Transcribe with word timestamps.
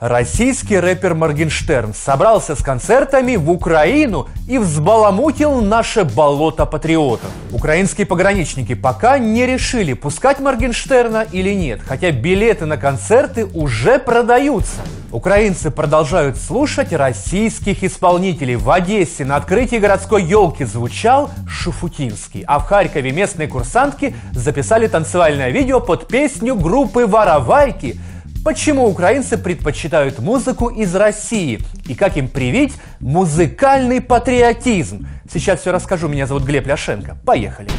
Российский 0.00 0.80
рэпер 0.80 1.14
Моргенштерн 1.14 1.94
собрался 1.94 2.56
с 2.56 2.64
концертами 2.64 3.36
в 3.36 3.48
Украину 3.48 4.26
и 4.48 4.58
взбаламутил 4.58 5.60
наше 5.60 6.02
болото 6.02 6.66
патриотов. 6.66 7.30
Украинские 7.52 8.04
пограничники 8.04 8.74
пока 8.74 9.18
не 9.18 9.46
решили, 9.46 9.92
пускать 9.92 10.40
Моргенштерна 10.40 11.24
или 11.30 11.54
нет, 11.54 11.80
хотя 11.86 12.10
билеты 12.10 12.66
на 12.66 12.76
концерты 12.76 13.46
уже 13.46 14.00
продаются. 14.00 14.80
Украинцы 15.12 15.70
продолжают 15.70 16.38
слушать 16.38 16.92
российских 16.92 17.84
исполнителей. 17.84 18.56
В 18.56 18.68
Одессе 18.72 19.24
на 19.24 19.36
открытии 19.36 19.76
городской 19.76 20.24
елки 20.24 20.64
звучал 20.64 21.30
Шуфутинский, 21.48 22.42
а 22.48 22.58
в 22.58 22.64
Харькове 22.64 23.12
местные 23.12 23.46
курсантки 23.46 24.16
записали 24.32 24.88
танцевальное 24.88 25.50
видео 25.50 25.78
под 25.78 26.08
песню 26.08 26.56
группы 26.56 27.06
«Воровайки», 27.06 27.96
Почему 28.44 28.86
украинцы 28.86 29.38
предпочитают 29.38 30.18
музыку 30.18 30.68
из 30.68 30.94
России 30.94 31.60
и 31.88 31.94
как 31.94 32.18
им 32.18 32.28
привить 32.28 32.74
музыкальный 33.00 34.02
патриотизм? 34.02 35.08
Сейчас 35.32 35.60
все 35.60 35.72
расскажу. 35.72 36.08
Меня 36.08 36.26
зовут 36.26 36.42
Глеб 36.42 36.66
Ляшенко. 36.66 37.16
Поехали. 37.24 37.70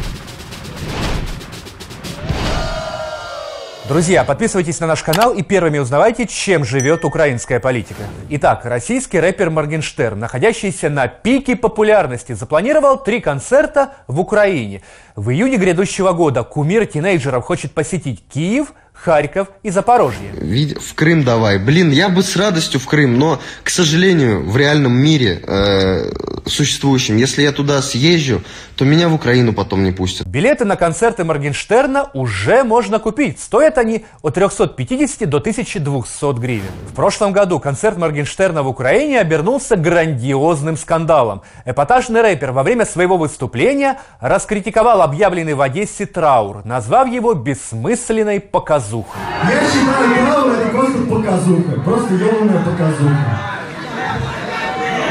Друзья, 3.87 4.23
подписывайтесь 4.23 4.79
на 4.79 4.87
наш 4.87 5.03
канал 5.03 5.35
и 5.35 5.43
первыми 5.43 5.77
узнавайте, 5.77 6.25
чем 6.25 6.65
живет 6.65 7.05
украинская 7.05 7.59
политика. 7.59 8.01
Итак, 8.29 8.65
российский 8.65 9.19
рэпер 9.19 9.51
Моргенштерн, 9.51 10.17
находящийся 10.17 10.89
на 10.89 11.07
пике 11.07 11.55
популярности, 11.55 12.33
запланировал 12.33 12.97
три 12.97 13.19
концерта 13.19 13.93
в 14.07 14.19
Украине. 14.19 14.81
В 15.15 15.29
июне 15.29 15.57
грядущего 15.57 16.13
года 16.13 16.41
кумир 16.41 16.87
тинейджеров 16.87 17.45
хочет 17.45 17.73
посетить 17.73 18.23
Киев– 18.27 18.73
Харьков 18.95 19.49
и 19.61 19.69
Запорожье. 19.69 20.31
В 20.79 20.95
Крым 20.95 21.23
давай. 21.23 21.59
Блин, 21.59 21.91
я 21.91 22.09
бы 22.09 22.23
с 22.23 22.35
радостью 22.35 22.79
в 22.79 22.85
Крым, 22.87 23.19
но, 23.19 23.39
к 23.63 23.69
сожалению, 23.69 24.49
в 24.49 24.57
реальном 24.57 24.93
мире 24.93 25.41
э, 25.45 26.09
существующем, 26.45 27.17
если 27.17 27.43
я 27.43 27.51
туда 27.51 27.81
съезжу, 27.81 28.41
то 28.75 28.85
меня 28.85 29.07
в 29.09 29.13
Украину 29.13 29.53
потом 29.53 29.83
не 29.83 29.91
пустят. 29.91 30.25
Билеты 30.27 30.65
на 30.65 30.75
концерты 30.75 31.23
Моргенштерна 31.23 32.09
уже 32.13 32.63
можно 32.63 32.99
купить. 32.99 33.39
Стоят 33.39 33.77
они 33.77 34.05
от 34.21 34.33
350 34.33 35.29
до 35.29 35.37
1200 35.37 36.39
гривен. 36.39 36.63
В 36.89 36.95
прошлом 36.95 37.31
году 37.31 37.59
концерт 37.59 37.97
Моргенштерна 37.97 38.63
в 38.63 38.67
Украине 38.67 39.19
обернулся 39.19 39.75
грандиозным 39.75 40.77
скандалом. 40.77 41.41
Эпатажный 41.65 42.21
рэпер 42.21 42.51
во 42.51 42.63
время 42.63 42.85
своего 42.85 43.17
выступления 43.17 43.99
раскритиковал 44.19 45.01
объявленный 45.01 45.53
в 45.53 45.61
Одессе 45.61 46.05
траур, 46.05 46.65
назвав 46.65 47.07
его 47.07 47.33
бессмысленной 47.33 48.39
показухой 48.39 48.84
показуха. 48.85 49.17
Я 49.43 49.61
считаю, 49.67 50.15
траур 50.15 50.51
это 50.51 50.69
просто 50.69 50.99
показуха, 50.99 51.79
просто 51.83 52.13
ебаная 52.13 52.63
показуха. 52.63 53.39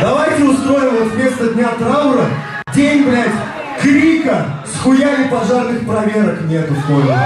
Давайте 0.00 0.44
устроим 0.44 0.96
вот 0.96 1.12
вместо 1.12 1.54
дня 1.54 1.68
траура 1.78 2.26
день, 2.74 3.04
блядь, 3.04 3.32
крика 3.80 4.46
с 4.66 4.80
хуями 4.80 5.28
пожарных 5.28 5.86
проверок 5.86 6.42
нету 6.42 6.74
в 6.74 6.88
городе. 6.88 7.18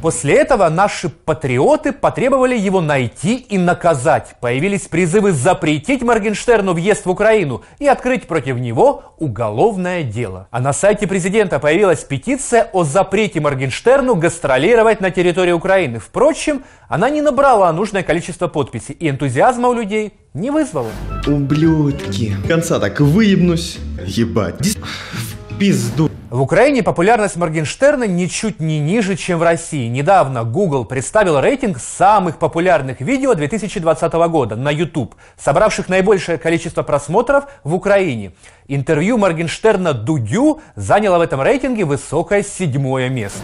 После 0.00 0.34
этого 0.34 0.68
наши 0.68 1.08
патриоты 1.08 1.92
потребовали 1.92 2.56
его 2.56 2.80
найти 2.80 3.34
и 3.34 3.58
наказать. 3.58 4.36
Появились 4.40 4.82
призывы 4.82 5.32
запретить 5.32 6.02
Моргенштерну 6.02 6.72
въезд 6.72 7.04
в 7.04 7.10
Украину 7.10 7.62
и 7.80 7.86
открыть 7.86 8.28
против 8.28 8.58
него 8.58 9.14
уголовное 9.18 10.04
дело. 10.04 10.46
А 10.52 10.60
на 10.60 10.72
сайте 10.72 11.08
президента 11.08 11.58
появилась 11.58 12.04
петиция 12.04 12.70
о 12.72 12.84
запрете 12.84 13.40
Моргенштерну 13.40 14.14
гастролировать 14.14 15.00
на 15.00 15.10
территории 15.10 15.52
Украины. 15.52 15.98
Впрочем, 15.98 16.62
она 16.88 17.10
не 17.10 17.20
набрала 17.20 17.72
нужное 17.72 18.04
количество 18.04 18.46
подписей 18.46 18.94
и 18.94 19.10
энтузиазма 19.10 19.68
у 19.68 19.72
людей 19.72 20.14
не 20.32 20.50
вызвала. 20.50 20.90
Ублюдки. 21.26 22.36
Конца 22.46 22.78
так 22.78 23.00
выебнусь. 23.00 23.78
Ебать. 24.06 24.76
В 24.76 25.58
пизду. 25.58 26.08
В 26.30 26.42
Украине 26.42 26.82
популярность 26.82 27.36
Моргенштерна 27.36 28.06
ничуть 28.06 28.60
не 28.60 28.78
ниже, 28.78 29.16
чем 29.16 29.38
в 29.38 29.42
России. 29.42 29.88
Недавно 29.88 30.44
Google 30.44 30.84
представил 30.84 31.40
рейтинг 31.40 31.78
самых 31.78 32.38
популярных 32.38 33.00
видео 33.00 33.32
2020 33.32 34.12
года 34.12 34.54
на 34.54 34.70
YouTube, 34.70 35.14
собравших 35.38 35.88
наибольшее 35.88 36.36
количество 36.36 36.82
просмотров 36.82 37.44
в 37.64 37.74
Украине. 37.74 38.32
Интервью 38.66 39.16
Моргенштерна 39.16 39.94
Дудю 39.94 40.60
заняло 40.76 41.16
в 41.16 41.22
этом 41.22 41.40
рейтинге 41.40 41.86
высокое 41.86 42.42
седьмое 42.42 43.08
место. 43.08 43.40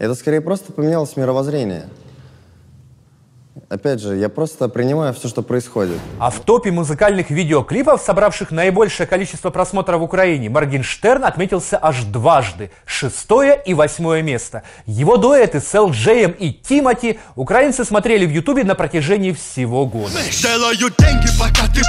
Это 0.00 0.16
скорее 0.16 0.40
просто 0.40 0.72
поменялось 0.72 1.16
мировоззрение. 1.16 1.84
Опять 3.68 4.00
же, 4.00 4.16
я 4.16 4.28
просто 4.28 4.68
принимаю 4.68 5.12
все, 5.12 5.26
что 5.26 5.42
происходит. 5.42 5.98
А 6.20 6.30
в 6.30 6.38
топе 6.38 6.70
музыкальных 6.70 7.30
видеоклипов, 7.30 8.00
собравших 8.00 8.52
наибольшее 8.52 9.08
количество 9.08 9.50
просмотров 9.50 10.00
в 10.00 10.04
Украине, 10.04 10.48
Моргенштерн 10.48 11.24
отметился 11.24 11.76
аж 11.82 12.04
дважды. 12.04 12.70
Шестое 12.84 13.60
и 13.66 13.74
восьмое 13.74 14.22
место. 14.22 14.62
Его 14.86 15.16
дуэты 15.16 15.60
с 15.60 15.74
Элджеем 15.74 16.30
и 16.30 16.52
Тимати 16.52 17.18
украинцы 17.34 17.84
смотрели 17.84 18.24
в 18.24 18.30
Ютубе 18.30 18.62
на 18.62 18.76
протяжении 18.76 19.32
всего 19.32 19.84
года. 19.84 20.14
деньги, 21.00 21.26
пока 21.36 21.66
ты 21.66 21.80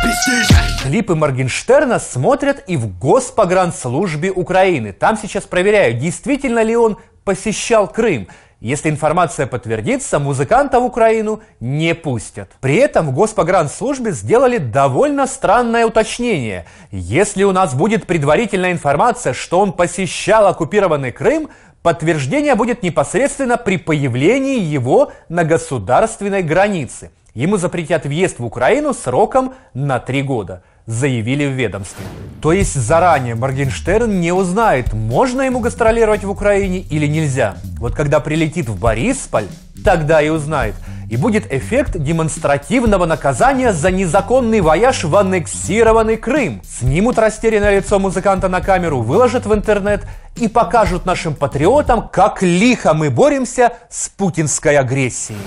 Клипы 0.82 1.14
Моргенштерна 1.14 2.00
смотрят 2.00 2.64
и 2.66 2.76
в 2.76 2.98
Госпогранслужбе 2.98 4.32
Украины. 4.32 4.94
Там 4.94 5.16
сейчас 5.16 5.44
проверяют, 5.44 6.00
действительно 6.00 6.64
ли 6.64 6.76
он 6.76 6.98
посещал 7.24 7.88
Крым. 7.88 8.30
Если 8.60 8.90
информация 8.90 9.46
подтвердится, 9.46 10.18
музыканта 10.18 10.80
в 10.80 10.86
Украину 10.86 11.42
не 11.60 11.94
пустят. 11.94 12.50
При 12.60 12.76
этом 12.78 13.08
в 13.08 13.14
Госпогранслужбе 13.14 14.12
сделали 14.12 14.58
довольно 14.58 15.28
странное 15.28 15.86
уточнение. 15.86 16.66
Если 16.90 17.44
у 17.44 17.52
нас 17.52 17.76
будет 17.76 18.08
предварительная 18.08 18.72
информация, 18.72 19.34
что 19.34 19.60
он 19.60 19.74
посещал 19.74 20.48
оккупированный 20.48 21.12
Крым, 21.12 21.50
подтверждение 21.84 22.56
будет 22.56 22.82
непосредственно 22.82 23.58
при 23.58 23.78
появлении 23.78 24.60
его 24.60 25.12
на 25.30 25.44
государственной 25.44 26.42
границе. 26.42 27.12
Ему 27.36 27.58
запретят 27.58 28.08
въезд 28.08 28.40
в 28.40 28.46
Украину 28.46 28.96
сроком 28.96 29.54
на 29.76 30.00
три 30.00 30.24
года 30.24 30.64
заявили 30.88 31.46
в 31.46 31.52
ведомстве. 31.52 32.04
То 32.42 32.54
есть 32.54 32.74
заранее 32.74 33.36
Моргенштерн 33.36 34.20
не 34.20 34.32
узнает, 34.32 34.94
можно 34.94 35.42
ему 35.42 35.60
гастролировать 35.60 36.24
в 36.24 36.30
Украине 36.32 36.80
или 36.80 37.06
нельзя. 37.06 37.58
Вот 37.78 37.94
когда 37.94 38.20
прилетит 38.22 38.70
в 38.70 38.80
Борисполь, 38.80 39.46
тогда 39.84 40.22
и 40.22 40.30
узнает. 40.30 40.76
И 41.10 41.18
будет 41.18 41.52
эффект 41.54 41.98
демонстративного 41.98 43.06
наказания 43.06 43.72
за 43.72 43.92
незаконный 43.92 44.62
вояж 44.62 45.04
в 45.04 45.16
аннексированный 45.16 46.18
Крым. 46.18 46.62
Снимут 46.66 47.18
растерянное 47.18 47.78
лицо 47.78 47.98
музыканта 48.00 48.50
на 48.50 48.62
камеру, 48.62 49.02
выложат 49.02 49.46
в 49.46 49.54
интернет 49.54 50.06
и 50.36 50.48
покажут 50.48 51.06
нашим 51.06 51.34
патриотам, 51.34 52.10
как 52.10 52.42
лихо 52.42 52.94
мы 52.94 53.10
боремся 53.10 53.74
с 53.90 54.10
путинской 54.10 54.78
агрессией. 54.78 55.40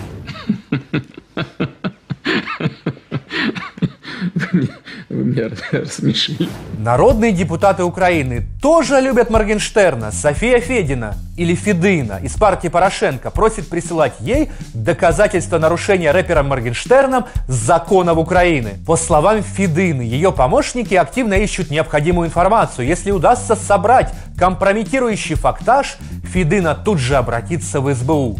Вы 5.20 5.26
меня 5.26 5.50
рассмешили. 5.72 6.48
Народные 6.78 7.32
депутаты 7.32 7.84
Украины 7.84 8.46
тоже 8.62 9.00
любят 9.00 9.28
Моргенштерна. 9.28 10.12
София 10.12 10.60
Федина 10.60 11.14
или 11.36 11.54
Федына 11.54 12.18
из 12.22 12.34
партии 12.36 12.68
Порошенко 12.68 13.30
просит 13.30 13.68
присылать 13.68 14.14
ей 14.20 14.50
доказательства 14.72 15.58
нарушения 15.58 16.10
рэпером 16.10 16.48
Моргенштерном 16.48 17.26
законов 17.48 18.16
Украины. 18.16 18.78
По 18.86 18.96
словам 18.96 19.42
Федыны, 19.42 20.00
ее 20.02 20.32
помощники 20.32 20.94
активно 20.94 21.34
ищут 21.34 21.70
необходимую 21.70 22.28
информацию. 22.28 22.86
Если 22.86 23.10
удастся 23.10 23.56
собрать 23.56 24.12
компрометирующий 24.38 25.34
фактаж, 25.34 25.98
Федына 26.24 26.74
тут 26.74 26.98
же 26.98 27.16
обратится 27.16 27.82
в 27.82 27.94
СБУ. 27.94 28.38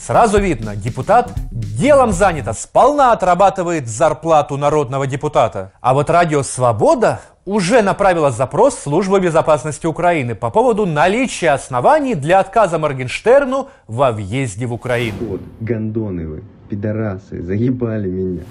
Сразу 0.00 0.38
видно, 0.38 0.76
депутат 0.76 1.32
делом 1.50 2.12
занято, 2.12 2.52
сполна 2.52 3.12
отрабатывает 3.12 3.88
зарплату 3.88 4.56
народного 4.56 5.06
депутата. 5.06 5.72
А 5.80 5.94
вот 5.94 6.10
Радио 6.10 6.42
Свобода 6.42 7.20
уже 7.44 7.82
направила 7.82 8.30
запрос 8.30 8.76
в 8.76 8.82
Службу 8.82 9.18
безопасности 9.18 9.86
Украины 9.86 10.34
по 10.34 10.50
поводу 10.50 10.86
наличия 10.86 11.50
оснований 11.50 12.14
для 12.14 12.40
отказа 12.40 12.78
Моргенштерну 12.78 13.68
во 13.86 14.12
въезде 14.12 14.66
в 14.66 14.72
Украину. 14.72 15.16
Вот, 15.20 15.40
гондоны 15.60 16.26
вы 16.26 16.42
пидорасы, 16.72 17.42
заебали 17.42 18.08
меня. 18.08 18.42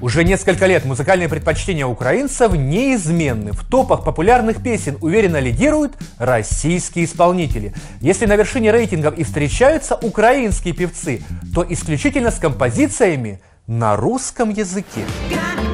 Уже 0.00 0.22
несколько 0.22 0.66
лет 0.66 0.84
музыкальные 0.84 1.28
предпочтения 1.28 1.84
украинцев 1.84 2.54
неизменны. 2.54 3.50
В 3.52 3.68
топах 3.68 4.04
популярных 4.04 4.62
песен 4.62 4.96
уверенно 5.00 5.40
лидируют 5.40 5.94
российские 6.18 7.04
исполнители. 7.04 7.74
Если 8.00 8.26
на 8.26 8.36
вершине 8.36 8.70
рейтингов 8.70 9.18
и 9.18 9.24
встречаются 9.24 9.96
украинские 9.96 10.72
певцы, 10.72 11.22
то 11.52 11.66
исключительно 11.68 12.30
с 12.30 12.38
композициями 12.38 13.40
на 13.66 13.96
русском 13.96 14.50
языке. 14.50 15.00
без 15.28 15.73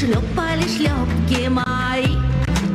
шлепали 0.00 0.62
шлеп 0.62 1.10
пятки 1.28 1.48
мои, 1.48 2.06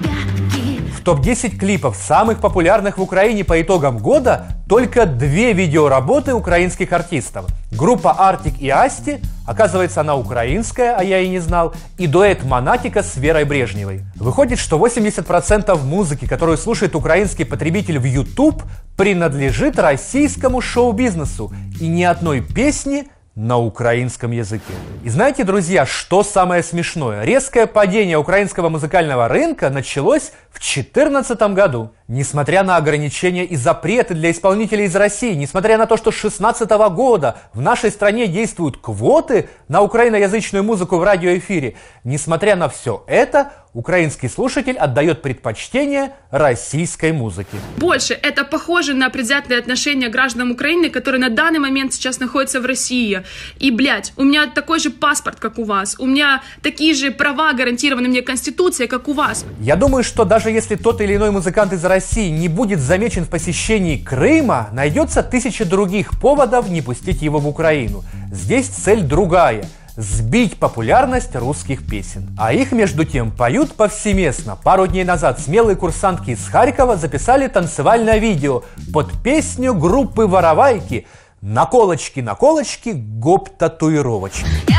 пятки. 0.04 0.80
В 0.96 1.02
топ-10 1.04 1.58
клипов 1.58 1.96
самых 1.96 2.40
популярных 2.40 3.00
в 3.00 3.02
Украине 3.02 3.44
по 3.44 3.60
итогам 3.60 3.98
года 3.98 4.46
только 4.70 5.08
две 5.08 5.54
видеоработы 5.54 6.36
украинских 6.36 6.92
артистов. 6.94 7.48
Группа 7.72 8.12
Артик 8.12 8.62
и 8.62 8.70
Асти, 8.70 9.22
оказывается 9.48 10.02
она 10.02 10.16
украинская, 10.16 10.96
а 10.96 11.04
я 11.04 11.20
и 11.20 11.28
не 11.28 11.40
знал, 11.40 11.74
и 11.98 12.06
дуэт 12.06 12.44
Монатика 12.44 13.02
с 13.02 13.16
Верой 13.18 13.46
Брежневой. 13.46 14.02
Выходит, 14.16 14.60
что 14.60 14.78
80% 14.78 15.76
музыки, 15.84 16.28
которую 16.28 16.60
слушает 16.60 16.96
украинский 16.96 17.46
потребитель 17.46 17.98
в 17.98 18.06
YouTube, 18.06 18.62
принадлежит 18.96 19.80
российскому 19.80 20.62
шоу-бизнесу, 20.62 21.52
и 21.80 21.88
ни 21.88 22.04
одной 22.04 22.42
песни 22.42 23.08
на 23.36 23.58
украинском 23.60 24.32
языке. 24.32 24.74
И 25.04 25.10
знаете, 25.10 25.44
друзья, 25.44 25.86
что 25.86 26.24
самое 26.24 26.64
смешное? 26.64 27.24
Резкое 27.24 27.68
падение 27.68 28.18
украинского 28.18 28.70
музыкального 28.70 29.28
рынка 29.28 29.70
началось 29.70 30.32
в 30.52 30.60
2014 30.60 31.42
году. 31.54 31.92
Несмотря 32.08 32.62
на 32.62 32.78
ограничения 32.78 33.46
и 33.46 33.56
запреты 33.56 34.14
для 34.14 34.30
исполнителей 34.30 34.86
из 34.86 34.96
России, 34.96 35.34
несмотря 35.34 35.80
на 35.80 35.88
то, 35.88 35.98
что 35.98 36.12
с 36.12 36.22
2016 36.22 36.70
года 36.94 37.38
в 37.52 37.62
нашей 37.62 37.90
стране 37.90 38.28
действуют 38.28 38.78
квоты 38.78 39.50
на 39.70 39.82
украиноязычную 39.82 40.64
музыку 40.64 40.98
в 40.98 41.04
радиоэфире, 41.04 41.78
несмотря 42.04 42.56
на 42.56 42.70
все 42.70 43.04
это, 43.08 43.54
украинский 43.74 44.30
слушатель 44.30 44.78
отдает 44.78 45.24
предпочтение 45.24 46.14
российской 46.30 47.12
музыке. 47.12 47.58
Больше 47.78 48.14
это 48.14 48.46
похоже 48.46 48.94
на 48.94 49.10
предвзятые 49.10 49.60
отношения 49.60 50.08
граждан 50.08 50.52
Украины, 50.52 50.92
которые 50.92 51.20
на 51.20 51.30
данный 51.30 51.60
момент 51.60 51.92
сейчас 51.92 52.20
находятся 52.20 52.62
в 52.62 52.66
России. 52.66 53.24
И, 53.58 53.72
блядь, 53.72 54.14
у 54.16 54.24
меня 54.24 54.46
такой 54.46 54.80
же 54.80 54.92
паспорт, 54.92 55.40
как 55.40 55.58
у 55.58 55.64
вас. 55.64 55.96
У 56.00 56.06
меня 56.06 56.44
такие 56.62 56.94
же 56.94 57.10
права 57.10 57.52
гарантированы 57.54 58.08
мне 58.08 58.22
Конституцией, 58.22 58.88
как 58.88 59.08
у 59.08 59.14
вас. 59.14 59.44
Я 59.60 59.76
думаю, 59.76 60.04
что 60.04 60.24
даже 60.24 60.52
если 60.52 60.76
тот 60.76 61.02
или 61.02 61.16
иной 61.16 61.32
музыкант 61.32 61.74
из 61.74 61.84
России 61.84 61.95
не 62.30 62.48
будет 62.48 62.80
замечен 62.80 63.26
в 63.26 63.30
посещении 63.30 63.98
Крыма, 63.98 64.70
найдется 64.72 65.24
тысяча 65.24 65.66
других 65.66 66.20
поводов 66.20 66.70
не 66.70 66.82
пустить 66.82 67.22
его 67.22 67.40
в 67.40 67.48
Украину. 67.48 68.04
Здесь 68.32 68.68
цель 68.68 69.02
другая– 69.04 69.66
сбить 69.96 70.58
популярность 70.58 71.36
русских 71.36 71.88
песен. 71.88 72.36
А 72.38 72.54
их, 72.54 72.72
между 72.72 73.06
тем, 73.06 73.32
поют 73.32 73.74
повсеместно. 73.76 74.58
Пару 74.62 74.88
дней 74.88 75.04
назад 75.04 75.40
смелые 75.40 75.76
курсантки 75.76 76.32
из 76.32 76.46
Харькова 76.48 76.98
записали 76.98 77.48
танцевальное 77.48 78.18
видео 78.18 78.64
под 78.94 79.12
песню 79.24 79.74
группы 79.74 80.28
«Воровайки» 80.28 81.08
«Наколочки, 81.42 82.22
наколочки, 82.22 82.90
гоп-татуировочки». 82.90 84.48
Я 84.68 84.75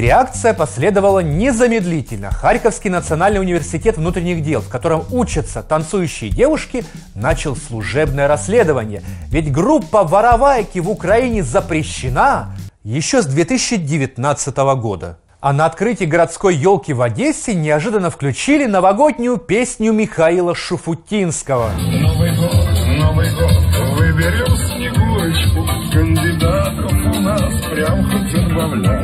Реакция 0.00 0.54
последовала 0.54 1.18
незамедлительно. 1.18 2.30
Харьковский 2.30 2.88
национальный 2.88 3.38
университет 3.38 3.98
внутренних 3.98 4.42
дел, 4.42 4.62
в 4.62 4.68
котором 4.70 5.04
учатся 5.10 5.62
танцующие 5.62 6.30
девушки, 6.30 6.86
начал 7.14 7.54
служебное 7.54 8.26
расследование. 8.26 9.02
Ведь 9.28 9.52
группа 9.52 10.02
«Воровайки» 10.04 10.78
в 10.78 10.88
Украине 10.88 11.42
запрещена 11.42 12.56
еще 12.82 13.20
с 13.20 13.26
2019 13.26 14.56
года. 14.80 15.18
А 15.42 15.52
на 15.52 15.66
открытии 15.66 16.06
городской 16.06 16.54
елки 16.54 16.94
в 16.94 17.02
Одессе 17.02 17.52
неожиданно 17.52 18.08
включили 18.08 18.64
новогоднюю 18.64 19.36
песню 19.36 19.92
Михаила 19.92 20.54
Шуфутинского. 20.54 21.72
Новый 21.72 22.36
год, 22.36 22.54
Новый 22.86 23.30
год, 23.34 23.98
выберем 23.98 24.56
Снегурочку, 24.56 25.92
кандидатов 25.92 26.92
у 26.92 27.20
нас 27.20 27.52
прям 27.70 28.10
хоть 28.10 28.34
отбавляй. 28.34 28.99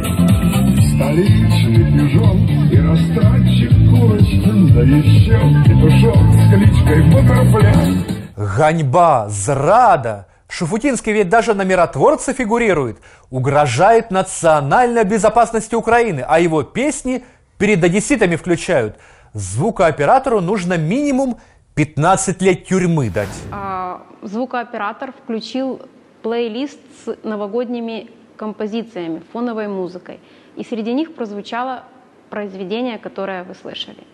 Столичный 1.17 1.93
пижон 1.93 2.47
и 2.71 2.79
растратчик 2.79 3.71
курочкин, 3.89 4.75
да 4.75 4.83
еще 4.83 5.39
петушок 5.65 6.19
с 6.35 6.51
кличкой 6.51 7.03
Бутерфляй. 7.05 8.59
Ганьба, 8.59 9.27
зрада. 9.31 10.27
Шуфутинский 10.51 11.15
ведь 11.15 11.31
даже 11.31 11.55
на 11.55 11.63
миротворце 11.63 12.35
фигурирует, 12.35 12.99
угрожает 13.31 14.11
национальной 14.11 15.05
безопасности 15.05 15.75
Украины, 15.75 16.23
а 16.29 16.39
его 16.39 16.65
песни 16.65 17.25
перед 17.57 17.83
одесситами 17.83 18.37
включают. 18.37 18.99
Звукооператору 19.33 20.43
нужно 20.43 20.77
минимум 20.77 21.39
15 21.77 22.43
лет 22.43 22.67
тюрьмы 22.67 23.09
дать. 23.09 23.31
а, 23.51 24.03
звукооператор 24.21 25.13
включил 25.13 25.81
плейлист 26.21 26.79
с 27.07 27.17
новогодними 27.25 28.11
композициями, 28.37 29.23
фоновой 29.33 29.67
музыкой. 29.69 30.21
И 30.56 30.64
среди 30.64 30.93
них 30.94 31.14
прозвучало 31.14 31.85
произведение, 32.31 32.99
которое 32.99 33.44
вы 33.44 33.55
слышали. 33.55 34.05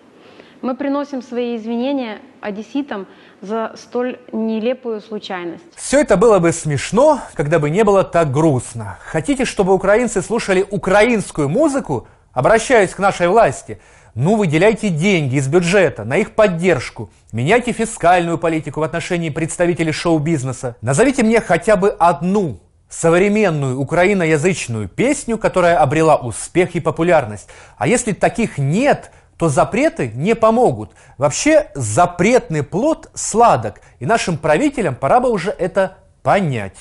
Мы 0.60 0.76
приносим 0.76 1.22
свои 1.22 1.56
извинения 1.56 2.20
одесситам 2.40 3.06
за 3.40 3.72
столь 3.76 4.20
нелепую 4.32 5.00
случайность. 5.00 5.64
Все 5.74 6.00
это 6.00 6.16
было 6.16 6.38
бы 6.38 6.52
смешно, 6.52 7.20
когда 7.34 7.58
бы 7.58 7.68
не 7.68 7.82
было 7.82 8.04
так 8.04 8.30
грустно. 8.30 8.98
Хотите, 9.04 9.44
чтобы 9.44 9.74
украинцы 9.74 10.22
слушали 10.22 10.64
украинскую 10.70 11.48
музыку? 11.48 12.06
Обращаюсь 12.32 12.90
к 12.90 12.98
нашей 13.00 13.26
власти. 13.26 13.80
Ну, 14.14 14.36
выделяйте 14.36 14.88
деньги 14.88 15.36
из 15.36 15.48
бюджета 15.48 16.04
на 16.04 16.18
их 16.18 16.32
поддержку. 16.32 17.10
Меняйте 17.32 17.72
фискальную 17.72 18.38
политику 18.38 18.80
в 18.80 18.82
отношении 18.84 19.30
представителей 19.30 19.92
шоу-бизнеса. 19.92 20.76
Назовите 20.80 21.24
мне 21.24 21.40
хотя 21.40 21.76
бы 21.76 21.90
одну 21.90 22.60
современную 22.92 23.80
украиноязычную 23.80 24.86
песню, 24.86 25.38
которая 25.38 25.78
обрела 25.78 26.16
успех 26.16 26.74
и 26.74 26.80
популярность. 26.80 27.48
А 27.78 27.86
если 27.86 28.12
таких 28.12 28.58
нет, 28.58 29.10
то 29.38 29.48
запреты 29.48 30.12
не 30.14 30.34
помогут. 30.34 30.92
Вообще 31.16 31.68
запретный 31.74 32.62
плод 32.62 33.10
сладок, 33.14 33.80
и 33.98 34.06
нашим 34.06 34.36
правителям 34.36 34.94
пора 34.94 35.20
бы 35.20 35.30
уже 35.30 35.50
это 35.50 35.96
понять. 36.22 36.76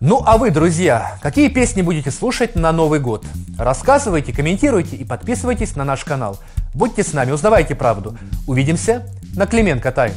Ну 0.00 0.22
а 0.26 0.36
вы, 0.36 0.50
друзья, 0.50 1.18
какие 1.22 1.48
песни 1.48 1.80
будете 1.80 2.10
слушать 2.10 2.56
на 2.56 2.70
Новый 2.70 3.00
год? 3.00 3.24
Рассказывайте, 3.58 4.34
комментируйте 4.34 4.96
и 4.96 5.04
подписывайтесь 5.04 5.76
на 5.76 5.84
наш 5.84 6.04
канал. 6.04 6.38
Будьте 6.74 7.02
с 7.02 7.14
нами, 7.14 7.32
узнавайте 7.32 7.74
правду. 7.74 8.18
Увидимся 8.46 9.06
на 9.34 9.46
Клименко 9.46 9.90
Тайм. 9.92 10.12